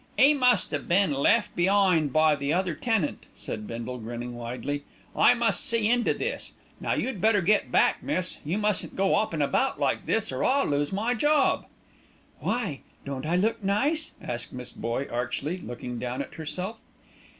[0.17, 4.83] "'E must 'ave been left be'ind by the other tenant," said Bindle, grinning widely.
[5.15, 6.53] "I must see into this.
[6.79, 8.39] Now you'd better get back, miss.
[8.43, 11.67] You mustn't go 'opping about like this, or I'll lose my job."
[12.39, 12.79] "Why!
[13.05, 16.79] Don't I look nice?" asked Miss Boye archly, looking down at herself.